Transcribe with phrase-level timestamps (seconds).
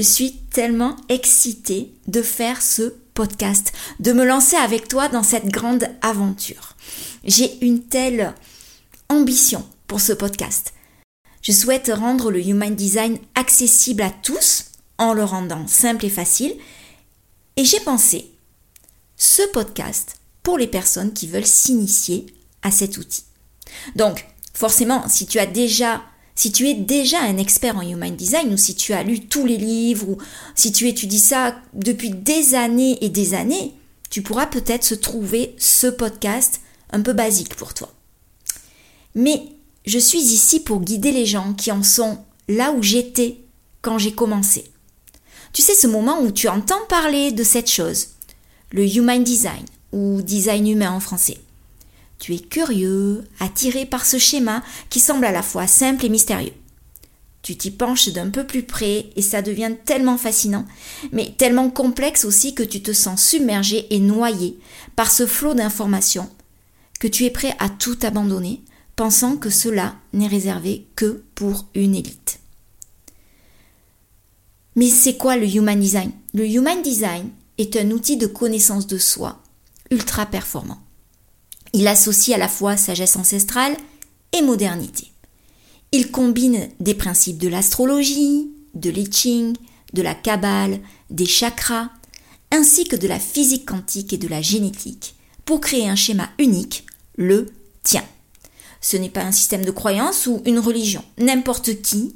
[0.00, 5.48] Je suis tellement excitée de faire ce podcast, de me lancer avec toi dans cette
[5.48, 6.74] grande aventure.
[7.22, 8.32] J'ai une telle
[9.10, 10.72] ambition pour ce podcast.
[11.42, 16.54] Je souhaite rendre le Human Design accessible à tous en le rendant simple et facile.
[17.58, 18.30] Et j'ai pensé
[19.18, 22.24] ce podcast pour les personnes qui veulent s'initier
[22.62, 23.24] à cet outil.
[23.96, 26.02] Donc, forcément, si tu as déjà
[26.40, 29.44] si tu es déjà un expert en Human Design ou si tu as lu tous
[29.44, 30.16] les livres ou
[30.54, 33.74] si tu étudies ça depuis des années et des années,
[34.08, 37.92] tu pourras peut-être se trouver ce podcast un peu basique pour toi.
[39.14, 39.42] Mais
[39.84, 42.16] je suis ici pour guider les gens qui en sont
[42.48, 43.36] là où j'étais
[43.82, 44.64] quand j'ai commencé.
[45.52, 48.12] Tu sais ce moment où tu entends parler de cette chose,
[48.70, 51.36] le Human Design ou design humain en français.
[52.20, 56.52] Tu es curieux, attiré par ce schéma qui semble à la fois simple et mystérieux.
[57.42, 60.66] Tu t'y penches d'un peu plus près et ça devient tellement fascinant,
[61.12, 64.58] mais tellement complexe aussi que tu te sens submergé et noyé
[64.94, 66.28] par ce flot d'informations
[67.00, 68.60] que tu es prêt à tout abandonner,
[68.94, 72.40] pensant que cela n'est réservé que pour une élite.
[74.76, 76.12] Mais c'est quoi le Human Design?
[76.34, 79.42] Le Human Design est un outil de connaissance de soi
[79.90, 80.78] ultra performant.
[81.72, 83.76] Il associe à la fois sagesse ancestrale
[84.32, 85.12] et modernité.
[85.92, 89.08] Il combine des principes de l'astrologie, de l'I
[89.92, 90.80] de la Kabbale,
[91.10, 91.90] des chakras,
[92.52, 95.14] ainsi que de la physique quantique et de la génétique,
[95.44, 96.86] pour créer un schéma unique,
[97.16, 97.46] le
[97.82, 98.04] tien.
[98.80, 101.04] Ce n'est pas un système de croyance ou une religion.
[101.18, 102.14] N'importe qui,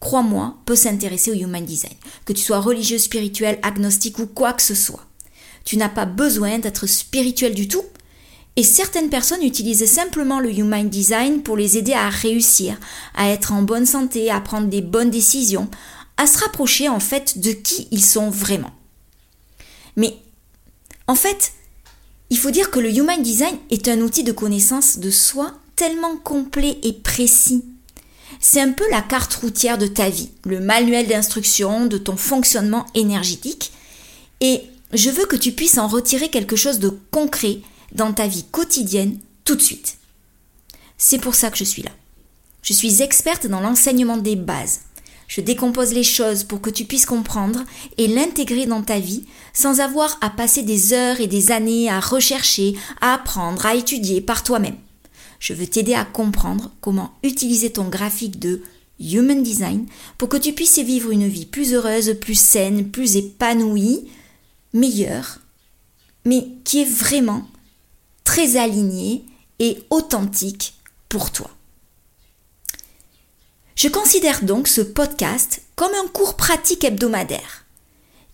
[0.00, 4.62] crois-moi, peut s'intéresser au Human Design, que tu sois religieux, spirituel, agnostique ou quoi que
[4.62, 5.06] ce soit.
[5.64, 7.84] Tu n'as pas besoin d'être spirituel du tout
[8.56, 12.78] et certaines personnes utilisent simplement le Human Design pour les aider à réussir,
[13.14, 15.70] à être en bonne santé, à prendre des bonnes décisions,
[16.18, 18.72] à se rapprocher en fait de qui ils sont vraiment.
[19.96, 20.16] Mais
[21.06, 21.52] en fait,
[22.30, 26.16] il faut dire que le Human Design est un outil de connaissance de soi tellement
[26.16, 27.64] complet et précis.
[28.40, 32.86] C'est un peu la carte routière de ta vie, le manuel d'instruction de ton fonctionnement
[32.94, 33.72] énergétique.
[34.40, 34.62] Et
[34.92, 37.60] je veux que tu puisses en retirer quelque chose de concret
[37.92, 39.98] dans ta vie quotidienne tout de suite.
[40.98, 41.90] C'est pour ça que je suis là.
[42.62, 44.80] Je suis experte dans l'enseignement des bases.
[45.28, 47.64] Je décompose les choses pour que tu puisses comprendre
[47.96, 52.00] et l'intégrer dans ta vie sans avoir à passer des heures et des années à
[52.00, 54.76] rechercher, à apprendre, à étudier par toi-même.
[55.40, 58.62] Je veux t'aider à comprendre comment utiliser ton graphique de
[59.00, 59.86] Human Design
[60.18, 64.08] pour que tu puisses vivre une vie plus heureuse, plus saine, plus épanouie,
[64.72, 65.38] meilleure,
[66.24, 67.48] mais qui est vraiment
[68.32, 69.26] très aligné
[69.58, 70.72] et authentique
[71.10, 71.50] pour toi.
[73.76, 77.66] Je considère donc ce podcast comme un cours pratique hebdomadaire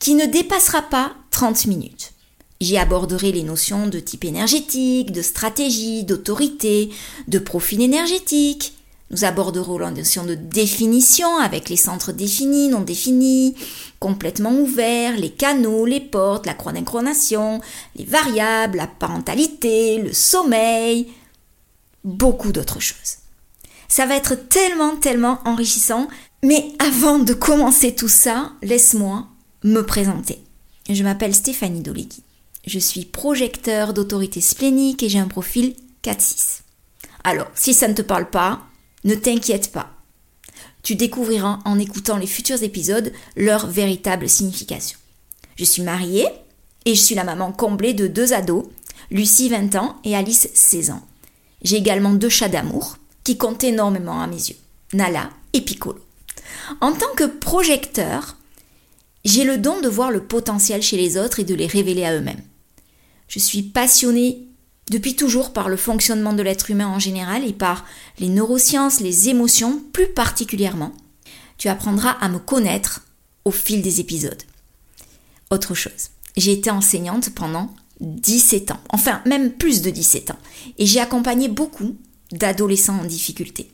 [0.00, 2.10] qui ne dépassera pas 30 minutes.
[2.60, 6.90] J'y aborderai les notions de type énergétique, de stratégie, d'autorité,
[7.28, 8.74] de profil énergétique,
[9.10, 13.54] nous aborderons la notion de définition avec les centres définis, non définis,
[14.00, 17.60] complètement ouverts, les canaux, les portes, la croix d'incronation,
[17.96, 21.12] les variables, la parentalité, le sommeil,
[22.02, 23.18] beaucoup d'autres choses.
[23.88, 26.08] Ça va être tellement, tellement enrichissant.
[26.42, 29.26] Mais avant de commencer tout ça, laisse-moi
[29.62, 30.40] me présenter.
[30.90, 32.22] Je m'appelle Stéphanie Doligui.
[32.66, 36.60] Je suis projecteur d'autorité splénique et j'ai un profil 4-6.
[37.22, 38.62] Alors, si ça ne te parle pas,
[39.04, 39.90] ne t'inquiète pas.
[40.82, 44.98] Tu découvriras en écoutant les futurs épisodes leur véritable signification.
[45.56, 46.26] Je suis mariée
[46.84, 48.66] et je suis la maman comblée de deux ados,
[49.10, 51.02] Lucie 20 ans et Alice 16 ans.
[51.62, 54.56] J'ai également deux chats d'amour qui comptent énormément à mes yeux,
[54.92, 56.00] Nala et Piccolo.
[56.80, 58.36] En tant que projecteur,
[59.24, 62.14] j'ai le don de voir le potentiel chez les autres et de les révéler à
[62.14, 62.42] eux-mêmes.
[63.28, 64.46] Je suis passionnée
[64.90, 67.84] depuis toujours par le fonctionnement de l'être humain en général et par
[68.18, 70.92] les neurosciences, les émotions plus particulièrement.
[71.56, 73.02] Tu apprendras à me connaître
[73.44, 74.42] au fil des épisodes.
[75.50, 80.38] Autre chose, j'ai été enseignante pendant 17 ans, enfin même plus de 17 ans,
[80.78, 81.96] et j'ai accompagné beaucoup
[82.32, 83.70] d'adolescents en difficulté.